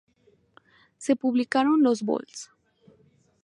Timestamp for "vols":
2.01-2.49